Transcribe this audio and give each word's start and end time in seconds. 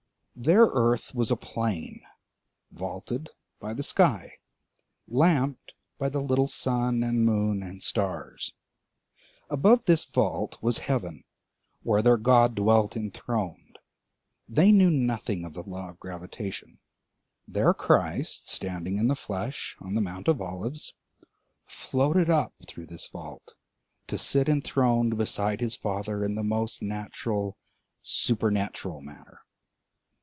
Their 0.33 0.65
earth 0.73 1.13
was 1.13 1.29
a 1.29 1.35
plane, 1.35 2.01
vaulted 2.71 3.29
by 3.59 3.75
the 3.75 3.83
sky, 3.83 4.37
lamped 5.07 5.73
by 5.99 6.09
the 6.09 6.21
little 6.21 6.47
sun 6.47 7.03
and 7.03 7.23
moon 7.23 7.61
and 7.61 7.83
stars; 7.83 8.51
above 9.51 9.85
this 9.85 10.03
vault 10.03 10.57
was 10.59 10.79
Heaven, 10.79 11.25
where 11.83 12.01
their 12.01 12.17
God 12.17 12.55
dwelt 12.55 12.97
enthroned; 12.97 13.77
they 14.49 14.71
knew 14.71 14.89
nothing 14.89 15.45
of 15.45 15.53
the 15.53 15.61
law 15.61 15.89
of 15.91 15.99
gravitation; 15.99 16.79
their 17.47 17.71
Christ, 17.71 18.49
standing 18.49 18.97
in 18.97 19.09
the 19.09 19.15
flesh 19.15 19.77
on 19.79 19.93
the 19.93 20.01
Mount 20.01 20.27
of 20.27 20.41
Olives, 20.41 20.95
floated 21.67 22.31
up 22.31 22.55
through 22.65 22.87
this 22.87 23.07
vault 23.09 23.53
to 24.07 24.17
sit 24.17 24.49
enthroned 24.49 25.19
beside 25.19 25.61
his 25.61 25.75
Father 25.75 26.25
in 26.25 26.33
the 26.33 26.41
most 26.43 26.81
natural 26.81 27.57
supernatural 28.01 29.01
manner. 29.01 29.41